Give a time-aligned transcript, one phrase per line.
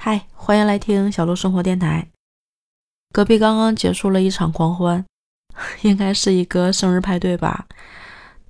[0.00, 2.06] 嗨，欢迎来听小鹿生活电台。
[3.12, 5.04] 隔壁刚刚结束了一场狂欢，
[5.82, 7.66] 应该是一个生日派对吧？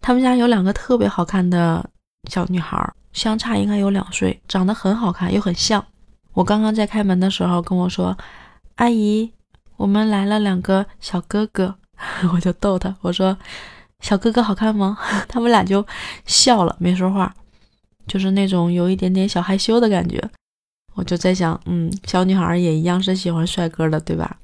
[0.03, 1.89] 他们家有两个特别好看的
[2.29, 5.83] 小女孩，相差应该有两岁，长得很好看又很像。
[6.35, 8.15] 我刚刚在开门的时候跟我说
[8.77, 9.33] ：“阿姨，
[9.79, 11.75] 我们来了两个小哥哥。
[12.35, 13.35] ”我就逗他，我说
[14.05, 15.85] ：“小哥哥好看吗？” 他们俩就
[16.27, 17.35] 笑了，没说话。
[18.07, 20.23] 就是那种有一点点小害羞的感觉，
[20.99, 24.41] 我就在想，嗯，小女孩也一样是喜欢帅哥的，对吧？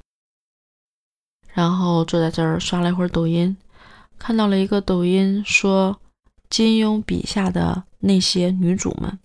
[1.53, 3.57] 然后坐在这儿刷了一会儿抖音，
[4.17, 5.99] 看到了一个抖音说
[6.49, 9.19] 金庸笔下的那些女主们，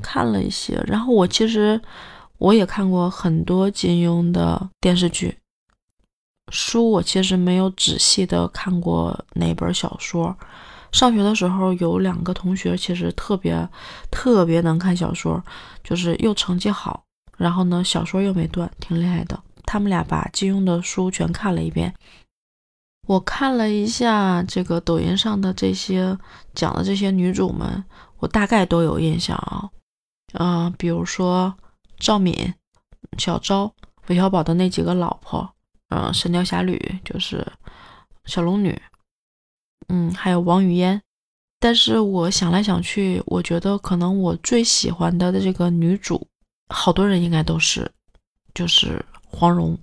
[0.00, 0.80] 看了一些。
[0.86, 1.80] 然后我其实
[2.38, 5.38] 我也看过很多金庸的电视剧，
[6.52, 10.38] 书我其实没有仔细的看过哪本小说。
[10.92, 13.68] 上学的时候有两个同学，其实特别
[14.10, 15.42] 特别能看小说，
[15.82, 17.02] 就是又成绩好，
[17.38, 19.42] 然后呢小说又没断，挺厉害的。
[19.64, 21.94] 他们俩把金庸的书全看了一遍。
[23.08, 26.16] 我看了一下这个抖音上的这些
[26.54, 27.82] 讲的这些女主们，
[28.18, 29.68] 我大概都有印象啊，
[30.34, 31.52] 嗯，比如说
[31.98, 32.54] 赵敏、
[33.18, 33.72] 小昭、
[34.08, 35.52] 韦小宝的那几个老婆，
[35.88, 36.76] 嗯，《神雕侠侣》
[37.10, 37.44] 就是
[38.26, 38.80] 小龙女。
[39.88, 41.00] 嗯，还有王语嫣，
[41.58, 46.26] 但是我想来想去，我觉得可能我最喜欢的这个女主，
[46.68, 47.90] 好多人应该都是，
[48.54, 49.78] 就是黄蓉。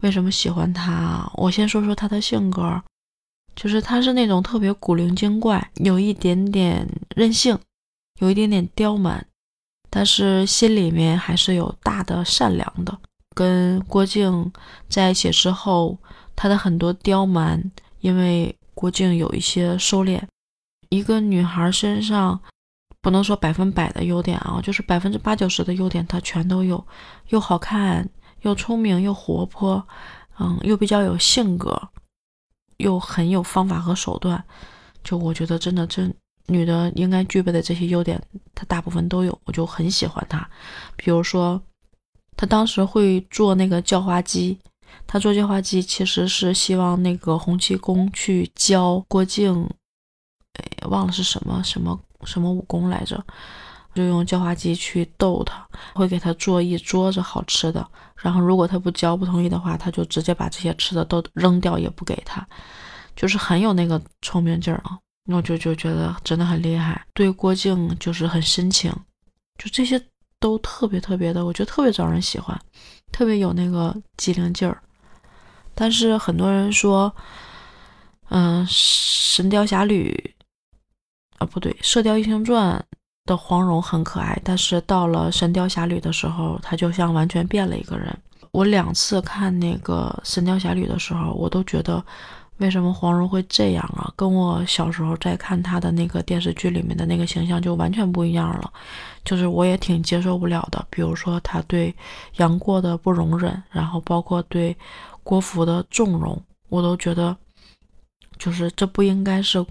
[0.00, 1.28] 为什么喜欢她？
[1.34, 2.80] 我先说说她的性格，
[3.56, 6.86] 就是她是那种特别古灵精怪，有一点点
[7.16, 7.58] 任性，
[8.20, 9.26] 有一点点刁蛮，
[9.90, 12.96] 但是心里面还是有大的善良的。
[13.34, 14.52] 跟郭靖
[14.88, 15.98] 在一起之后，
[16.36, 18.56] 她的很多刁蛮，因为。
[18.76, 20.22] 郭靖有一些收敛，
[20.90, 22.38] 一个女孩身上
[23.00, 26.86] 不能说百分百的优点啊，就是百分之八九十的优点她全都有，
[27.30, 28.06] 又好看，
[28.42, 29.82] 又聪明，又活泼，
[30.38, 31.88] 嗯，又比较有性格，
[32.76, 34.44] 又很有方法和手段。
[35.02, 36.06] 就我觉得真的，这
[36.44, 38.22] 女的应该具备的这些优点，
[38.54, 40.46] 她大部分都有，我就很喜欢她。
[40.96, 41.58] 比如说，
[42.36, 44.58] 她当时会做那个叫花鸡。
[45.06, 49.68] 他做叫花鸡，其实是希望那个洪七公去教郭靖，
[50.54, 53.24] 哎，忘了是什么什么什么武功来着，
[53.94, 57.86] 就用叫花鸡去逗他，会给他做一桌子好吃的。
[58.16, 62.46] 然后如果他不教不同意的话，他就直接把这些吃的都扔掉，也不给他，
[63.14, 64.98] 就是很有那个聪明劲儿啊。
[65.26, 68.92] 我就就觉得真的很厉害，对郭靖就是很深情，
[69.58, 70.00] 就这些
[70.38, 72.56] 都特别特别的，我觉得特别招人喜欢，
[73.16, 74.76] 特别有那个机灵劲儿。
[75.74, 77.14] 但是很多人说，
[78.28, 80.34] 嗯，《神雕侠侣》
[81.38, 82.78] 啊，不对，《射雕英雄传》
[83.24, 88.14] 的黄蓉很可爱，但是到了《神雕侠侣》的时候，她就像完全变了一个人。
[88.50, 92.04] 我两次看那个《神雕侠侣》的时候，我都觉得，
[92.58, 94.12] 为什么黄蓉会这样啊？
[94.16, 98.72] 跟我小时候在看她的那个电视剧里面的那个形象就完全不一样了，
[99.24, 100.86] 就是我也挺接受不了的。
[100.90, 101.94] 比如说她对
[102.36, 104.76] 杨过的不容忍，然后包括对。
[105.28, 107.36] 郭芙的纵容，我都觉得，
[108.38, 109.66] 就是这不应该是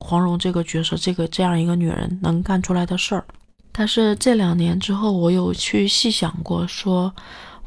[0.00, 3.24] 黄蓉这个角色，这个这样一个女人能干出来的事儿。
[3.72, 7.10] 但是这两年之后，我有去细想过，说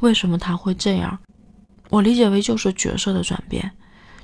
[0.02, 1.18] 为什么她会这样？
[1.90, 3.72] 我理解为就是角色的转变，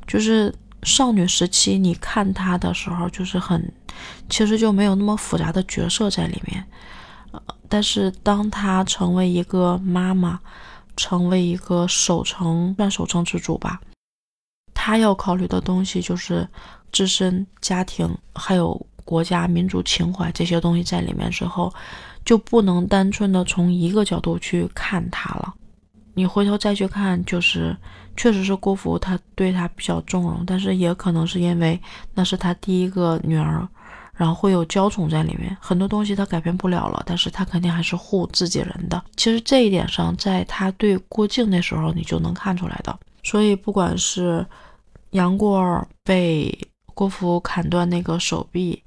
[0.07, 0.51] 就是
[0.83, 3.71] 少女时期你看她的时候，就是很，
[4.29, 6.65] 其实就没有那么复杂的角色在里面。
[7.31, 10.39] 呃，但是当她成为一个妈妈。
[10.99, 13.79] 成为一个守城算守城之主吧，
[14.73, 16.49] 他要考虑的东西就是
[16.91, 21.71] 自身、家庭还有国家民族情怀这些东西在里面之后，
[22.25, 25.53] 就不能单纯的从一个角度去看他了。
[26.17, 27.77] 你回头再去看，就是
[28.17, 31.79] 确实是郭芙他对他比较纵容，但是也可能是因为
[32.15, 33.65] 那是他第一个女儿。
[34.13, 38.99] 然后会有娇宠在里面，很多东西他改变不了了，但是他肯定还是护自己人的。
[39.15, 42.97] 其实这一点上，在他对郭靖那时候你就能看出来的。
[43.21, 44.43] 所以不管是
[45.11, 46.51] 杨过被
[46.95, 48.81] 郭芙砍断那个手臂，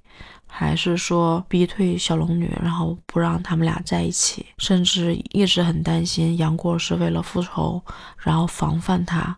[0.51, 7.81] 还是说逼退小龙女，然后不让他们俩在一起，甚至一直很担心杨过是为了复仇，
[8.19, 9.37] 然后防范他。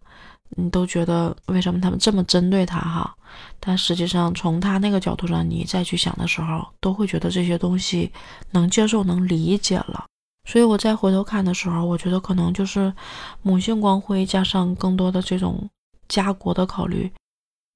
[0.55, 3.15] 你都觉得为什么他们这么针对他哈？
[3.59, 8.13] 但实际上从他那个角度上，你再去想的时候，都会觉得这些东西
[8.51, 10.05] 能接受、能理解了。
[10.47, 12.93] 所以我再回头看的时候，我觉得可能就是
[13.41, 15.67] 母性光辉加上更多的这种
[16.09, 17.11] 家国的考虑，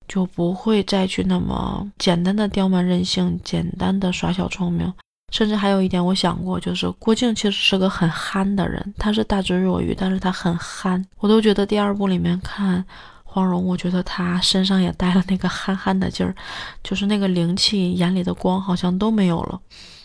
[0.08, 4.92] 就不会再去那么简单的刁蛮任性、简单的耍小聪明，
[5.32, 11.04] 甚至还有一点，我想过，就是郭靖其实是个很憨的人，他是大智若愚，但是他很憨。
[11.18, 12.84] 我都觉得第二部里面看
[13.24, 16.34] 黄蓉，我觉得他身上也带了那个憨憨的劲儿，
[16.82, 19.60] 就是那个灵气，眼里的光好像都没有了。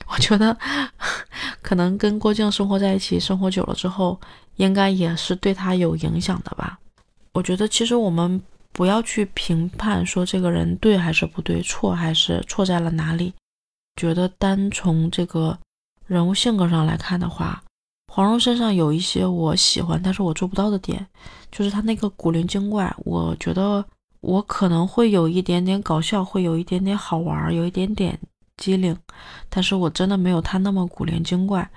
[0.07, 0.57] 我觉得
[1.61, 4.19] 可能跟郭靖生活在一起，生活久了之后，
[4.57, 6.77] 应该也是对他有影响的吧。
[7.33, 13.33] 我觉得其实我们不要去评判说这个人对还是不对，错还是错在了哪里。
[13.97, 15.57] 觉得单从这个
[16.07, 17.61] 人物性格上来看的话，
[18.07, 21.05] 黄蓉身上有一些我喜欢，但是我做不到的点，
[21.51, 22.93] 就是她那个古灵精怪。
[22.99, 23.85] 我觉得
[24.21, 28.17] 我可能会有一点点搞笑，会有一点点好玩，有一点点
[28.57, 28.97] 机灵，
[29.49, 31.69] 但是我真的没有她那么古灵精怪。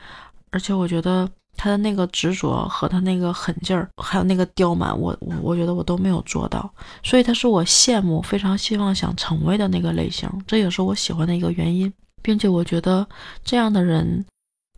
[0.50, 6.73] 而且我觉得他的那个执着和他那个狠劲儿，还有那个刁蛮，我我我觉得我都没有做到，
[7.03, 11.93] 所以他是我羡慕、非常希望想成为的那个类型，这也是我喜欢的一个原因。
[12.23, 13.06] 并且我觉得
[13.45, 14.25] 这样的人，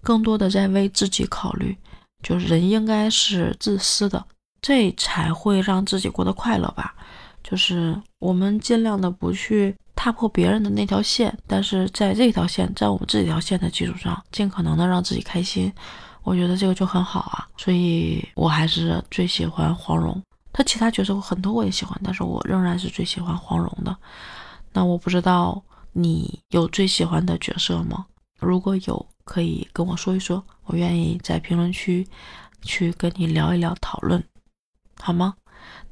[0.03, 1.77] 更多的在为自己考虑，
[2.21, 4.25] 就是人应该是自私的，
[4.61, 6.93] 这才会让自己过得快乐吧。
[7.45, 15.73] 就是我们尽量的不去踏破别人的那条线，但是在这条线，在我们这条线的基础上，尽可能的让自己开心。
[16.27, 17.49] 我觉得这个就很好啊。
[17.57, 20.21] 所以我还是最喜欢黄蓉。
[20.53, 23.97] 她其他角色很多我也喜欢，但是我仍然是最喜欢黄蓉的。
[24.73, 25.63] 那我不知道。
[25.99, 28.05] 你有最喜欢的角色吗？
[28.39, 32.07] 如果有，可以跟我说一说，我愿意在评论区
[32.61, 34.23] 去跟你聊一聊，讨论，
[35.01, 35.35] 好吗？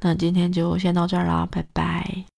[0.00, 2.26] 那今天就先到这儿啦，拜拜。